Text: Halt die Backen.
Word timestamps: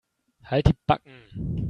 Halt 0.43 0.65
die 0.67 0.75
Backen. 0.87 1.27